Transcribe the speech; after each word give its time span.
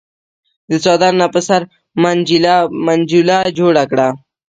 د 0.69 0.71
څادر 0.83 1.13
نه 1.21 1.27
په 1.33 1.39
سر 1.47 1.61
منجيله 2.85 3.39
جوړه 3.57 3.83
کړه۔ 3.91 4.07